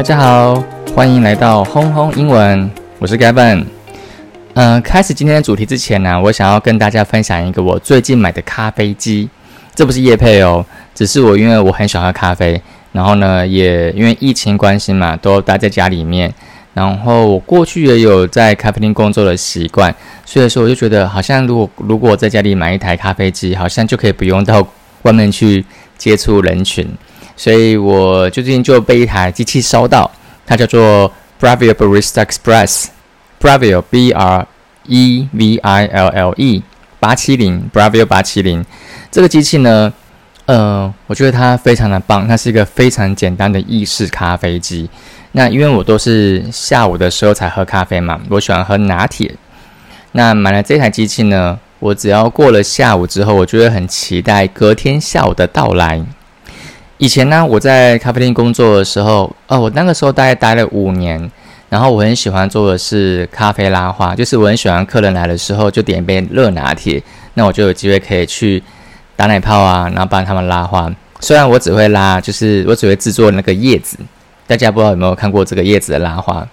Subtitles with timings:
[0.00, 0.54] 大家好，
[0.96, 3.66] 欢迎来到轰轰英文，我是 Gavin。
[4.54, 9.28] 嗯，开始今天的主题之前呢，我想要跟大家分享一个我最近买的咖啡机。
[9.74, 12.58] 这不是叶配哦，只是我因为我很喜欢喝咖啡，
[12.92, 16.32] 然后呢，也因为疫情关系嘛，都待在家里面。
[16.72, 19.94] 然后我过去也有在咖啡厅工作的习惯，
[20.24, 24.66] 所以说我就觉得好像如果如果在家里买一台咖啡机，好像就可以不用到
[25.02, 25.62] 外面去
[25.98, 26.88] 接触人群。
[27.40, 30.10] 所以我最近就被一台机器烧到，
[30.44, 34.46] 它叫做 Bravio Barista Express，Bravio B R
[34.86, 36.62] E V I L L E
[36.98, 38.62] 八七零 Bravio 八七零。
[39.10, 39.90] 这个机器呢，
[40.44, 44.90] 呃，我觉得它非常的棒，它是一个非常简单的意式咖啡机。
[45.32, 49.34] 那因为我都是下午的时候才喝咖啡嘛，我喜欢喝拿铁。
[50.12, 56.04] 那买了这台机器呢，我只要过了下午之后，我就会很期待隔天下午的到来。
[57.00, 61.30] 以前呢，我在咖啡厅工作的时候，哦，我那个时候大概待了五年，
[61.70, 67.02] 然后我很喜欢做的是咖啡拉花，就是我很喜欢客人来的时候就点一杯热拿铁，
[67.32, 68.62] 那我就有机会可以去
[69.16, 70.94] 打奶泡啊，然后帮他们拉花。
[71.20, 73.96] 虽然我只会拉，就是我只会制作那个叶子，
[74.46, 76.46] 大家不知道有没有看过这个叶子的拉花，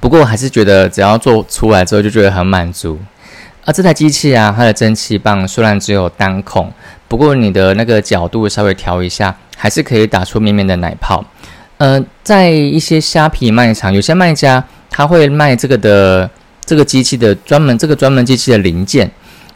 [0.00, 2.98] 不过我还是觉得只要做出来之后就觉得很满足。
[3.66, 6.72] 而这台机器啊，它的蒸汽棒虽然只有单孔。
[7.08, 11.24] 不过你的那个角度稍微调一下，还是可以打出绵绵的奶泡。
[11.78, 16.28] 呃，在一些虾皮卖场，有些卖家他会卖这个的
[16.64, 19.10] 这个机器的专门这个专门机器的零件，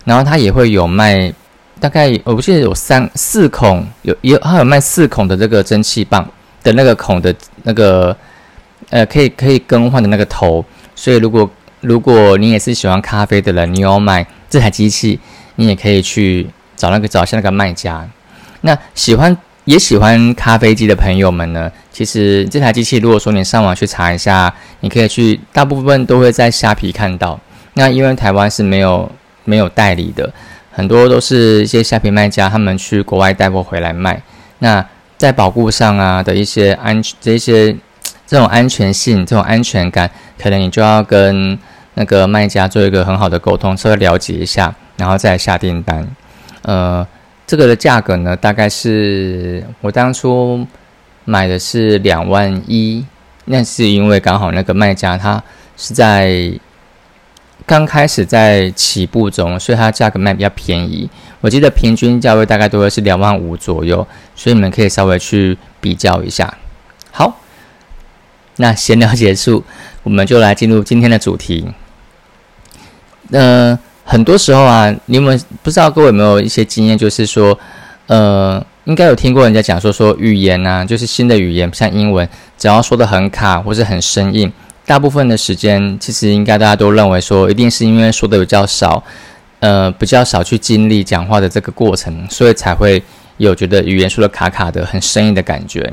[0.05, 1.33] 然后他也会有卖，
[1.81, 6.29] 大概我不记得有三四孔，有也他有卖四孔的这个蒸汽棒
[6.63, 8.17] 的那个孔的那个
[8.91, 10.65] 呃可以可以更换的那个头。
[10.95, 15.19] 所以如果如果你也是喜欢咖啡的人，你要买这台机器，
[15.57, 16.49] 你也可以去。
[16.77, 18.09] 找那个找下那个卖家，
[18.63, 19.37] 那喜欢
[19.67, 21.71] 也喜欢咖啡机的朋友们呢？
[21.93, 27.39] 其实这台机器，如果说你上网去查一下，你可以去，大部分都会在虾皮看到。
[27.75, 29.13] 那因为台湾是没有
[29.45, 30.33] 没有代理的，
[30.73, 34.23] 很多都是一些虾皮卖家，他们去国外带货回来卖。
[34.61, 34.83] 那
[35.19, 37.77] 在保护上啊的一些安全这些
[38.31, 40.09] 这种安全性、这种安全感，
[40.41, 41.59] 可能你就要跟
[41.95, 46.07] 那个卖家做一个很好的沟通，稍微了解一下，然后再下订单。
[46.63, 47.05] 呃，
[47.45, 50.65] 这个的价格呢，大概是我当初
[51.25, 53.05] 买的是两万一，
[53.47, 55.43] 那是因为刚好那个卖家他
[55.77, 56.53] 是在
[57.67, 61.11] 刚开始在起步中，所以它价格卖比较便宜。
[61.41, 66.57] 我记得平均价位大概都会是两万五左右，所以你们可以稍微去比较一下。
[67.11, 67.41] 好，
[68.57, 69.65] 那闲聊结束，
[70.03, 71.67] 我们就来进入今天的主题。
[73.31, 73.79] 呃。
[74.03, 77.57] 很多时候啊，你们不知道各位有没有一些经验，就是说，
[78.09, 82.29] 呃，应该有听过人家讲说，说语言啊，就是新的语言，像英文，
[82.59, 84.53] 只要说的很卡或是很生硬，
[84.85, 89.01] 大部分的时间，其实应该大家都认为说，一定是因为说的比较少，
[89.61, 93.01] 呃，比较少去经历讲话的这个过程，所以才会
[93.37, 95.89] 有觉得语言说的卡卡的、很生硬的感觉。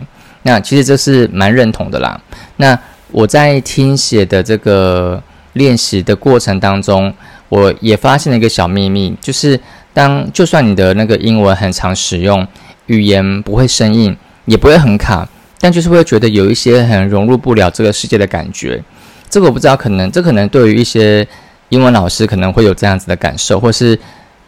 [0.47, 2.19] 那其实这是蛮认同的啦。
[2.55, 2.79] 那
[3.11, 5.21] 我在听写的这个
[5.53, 7.13] 练习的过程当中。
[7.49, 9.57] 我也发现了一个小秘密，就是
[9.93, 12.45] 当就算你的那个英文很常使用，
[12.87, 14.13] 语言不会生硬，
[14.43, 15.25] 也不会很卡，
[15.61, 18.83] 但就是会觉得有一些很融入不了这个世界的感觉。
[19.29, 21.25] 这个我不知道，可能这可能对于一些
[21.69, 23.97] 英文老师可能会有这样子的感受，或是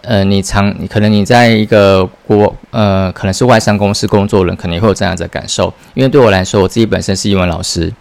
[0.01, 5.73] 呃，你常可能你在一个国呃，可能是外商公司工作人，可能也会有这样子的感受。
[5.93, 7.91] 因为对我来说，我自己本身是英文老师，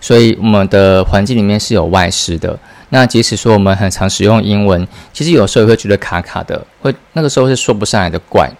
[0.00, 2.58] 所以我们的环境里面是有外师的。
[2.90, 8.50] 那即使说我们很常使用英文，其实有时候也会觉得卡卡的，会那个时候是说不上来的怪。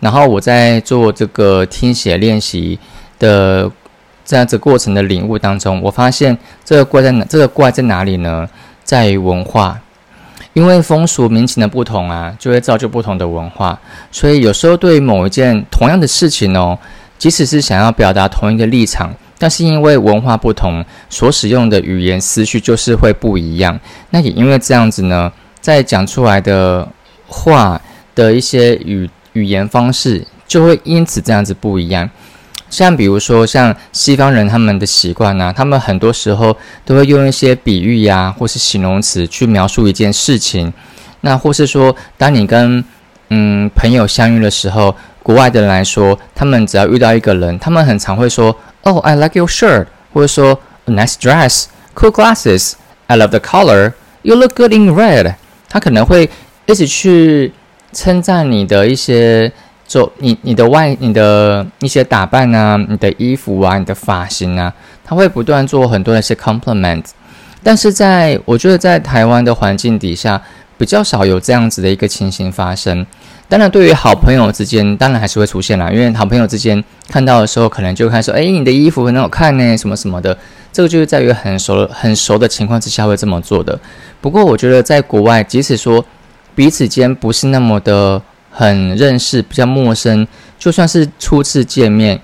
[0.00, 2.78] 然后我在做这个听写练习
[3.18, 3.70] 的
[4.24, 7.24] 这样子过程的领悟当中，我发现这个怪在哪？
[7.26, 8.48] 这个怪在哪里呢？
[8.84, 9.80] 在于文化，
[10.54, 13.78] 因为风俗民情的不同啊，就会造就不同的文化。
[14.10, 16.78] 所以有时候对于某一件同样的事情哦，
[17.18, 19.14] 即使是想要表达同一个立场。
[19.36, 23.78] 但是因为文化不同，所使用的语言思绪就是会不一样。
[24.10, 25.30] 那也因为这样子呢，
[25.60, 26.88] 在讲出来的
[27.26, 27.78] 话
[28.14, 32.08] 的一些语语言方式，就会因此这样子不一样。
[32.74, 40.72] 像比如说，像西方人他们的习惯呢，他们很多时候都会用一些比喻呀，或是形容词去描述一件事情。
[41.20, 42.84] 那或是说，当你跟
[43.28, 48.56] 嗯朋友相遇的时候，国外的人来说，他们只要遇到一个人，他们很常会说。
[48.86, 52.72] Oh, I like your shirt，或者说 nice dress, cool glasses,
[53.06, 55.36] I love the color, you look good in red。
[55.70, 56.28] 他可能会
[56.66, 57.54] 一直去
[57.94, 59.50] 称赞你的一些
[59.86, 64.72] 就你你的外你的一些打扮啊，你的衣服啊，你的发型啊，
[65.04, 67.04] 他会不断做很多的一些 compliment。
[67.62, 70.40] 但是在我觉得在台湾的环境底下，
[70.76, 73.06] 比较少有这样子的一个情形发生。
[73.46, 75.90] 当然，对于好朋友之间，当然还是会出现啦。
[75.90, 80.36] 因为好朋友之间看到的时候，可能就开始说：“哎，你的衣服很好看呢，什么什么的。”
[80.72, 83.78] 这个就是在于很熟、很熟的情况之下会这么做的。
[84.20, 86.04] 不过，我觉得在国外，即使说
[86.54, 88.20] 彼此间不是那么的
[88.54, 90.26] 很认识、比较陌生，
[90.58, 92.18] 就算是初次见面，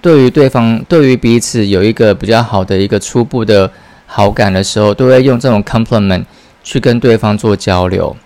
[0.00, 3.70] 对于对方、对于彼此有一个比较好的一个初步的
[4.06, 6.24] 好感的时候，都会用这种 compliment
[6.62, 8.16] 去跟对方做交流。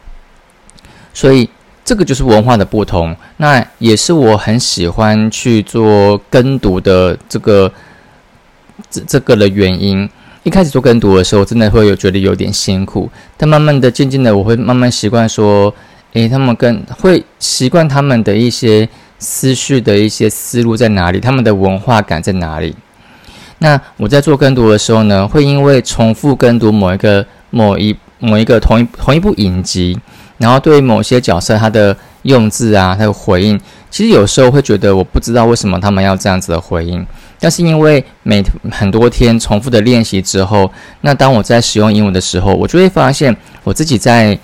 [1.12, 1.48] 所以。
[1.86, 7.72] 这个就是文化的不同，那也是我很喜欢去做跟读的这个
[8.90, 10.10] 这这个的原因。
[10.42, 15.72] 一开始做跟读的时候，真的会有觉得有点辛苦，但慢慢的、渐渐的，我会慢慢习惯说，
[16.12, 18.88] 诶，他们跟会习惯他们的一些
[19.18, 22.74] 思绪的一些思路在哪里，他们的文化感在哪里。
[23.58, 29.98] 那我在做跟读的时候呢，会因为重复跟读某一个、某一、某一个同一同一部影集。
[30.38, 33.58] 然后对某些角色，他的用字啊，他的回应，
[33.90, 37.06] 其实有时候会觉得我不知道为什么他们要这样子的回应。
[37.40, 40.70] 但是因为每很多天重复的练习之后，
[41.00, 44.38] 那当我在使用英文的时候，我就会发现我自己在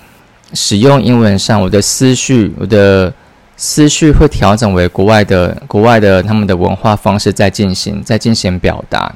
[0.53, 3.13] 使用英文上，我的思绪，我的
[3.57, 9.13] 思绪会调整为国外的国外的他们的文化方式在进行，在进行表达。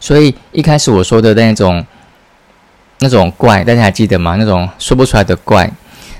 [0.00, 1.84] 所以一开始我说的那种。
[3.00, 4.36] 那种怪，大家还记得吗？
[4.38, 5.70] 那种说不出来的怪，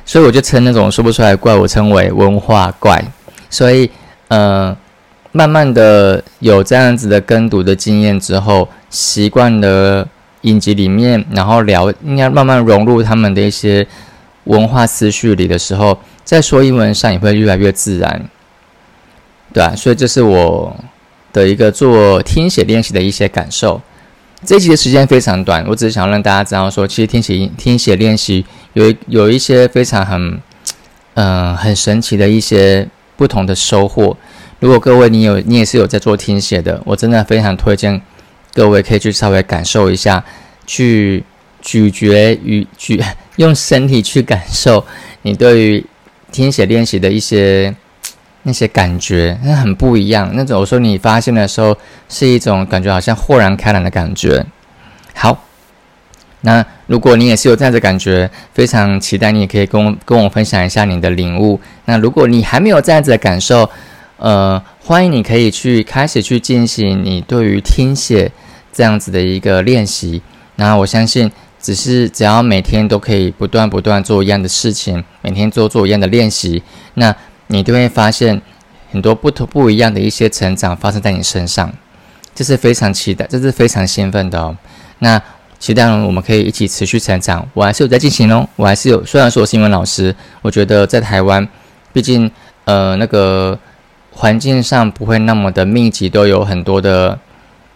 [0.05, 3.02] 所以我就称那种说不出来的怪，我称为文化怪。
[3.49, 3.90] 所以，
[4.28, 4.76] 呃，
[5.32, 10.06] 慢慢的有这样子的跟读的经验之后，习惯了
[10.43, 13.87] 影集里面，然后聊，应该慢慢融入他们的一些
[14.46, 18.28] 文化思绪里的时候，在说英文上也会越来越自然，
[19.52, 20.76] 对啊，所以这是我
[21.32, 23.81] 的一个做听写练习的一些感受。
[24.44, 28.44] 这集的时间非常短，我只是想让大家知道说，其实听写听写练习
[28.75, 30.40] 有有一些非常很
[31.14, 34.16] 嗯很神奇的一些不同的收获。
[34.60, 38.00] 如果各位你有你也是有在做听写的，我真的非常推荐
[38.52, 40.22] 各位可以去稍微感受一下，
[40.66, 41.25] 去
[41.66, 43.02] 咀嚼与咀
[43.36, 44.86] 用身体去感受
[45.22, 45.86] 你对于
[46.30, 47.74] 听写练习的一些。
[48.48, 51.76] 那些感觉那很不一样，那种我说你发现的时候
[52.08, 54.46] 是一种感觉，好像豁然开朗的感觉。
[55.14, 55.42] 好，
[56.42, 61.60] 那如果你也是有这样的感觉，非常期待你也可以跟我跟我分享一下你的领悟。
[61.86, 63.68] 那如果你还没有这样子的感受，
[64.18, 68.30] 呃，欢迎你可以去开始去进行你对于听写
[68.72, 70.22] 这样子的一个练习。
[70.54, 71.28] 那我相信，
[71.66, 76.62] 只是只要每天都可以不断不断做一样的事情，每天做做一样的练习，
[76.94, 77.12] 那。
[77.48, 78.42] 你都会发现
[78.90, 81.72] 很多不同不一样的一些成长发生在你身上，
[82.34, 84.56] 这是非常期待，这是非常兴奋的哦。
[84.98, 85.22] 那
[85.60, 87.48] 期待我们可以一起持续成长。
[87.54, 89.04] 我还是有在进行哦，我还是有。
[89.04, 91.48] 虽然说我是英文老师，我觉得在台湾，
[91.92, 92.28] 毕竟
[92.64, 93.56] 呃那个
[94.10, 97.16] 环境上不会那么的密集，都有很多的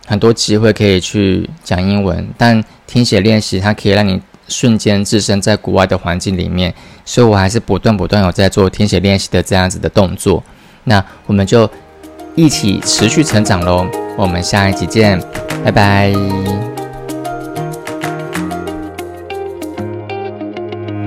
[0.06, 2.28] 很多机会可以去讲英文。
[2.36, 4.20] 但听写练习，它可以让你。
[4.50, 6.74] 瞬间置身在国外的环境里面，
[7.04, 10.42] 所以我还是不断不断有在做听写练习的这样子的动作。
[10.82, 11.70] 那我们就
[12.34, 13.86] 一起持续成长喽！
[14.18, 15.22] 我们下一集见，
[15.64, 16.69] 拜拜。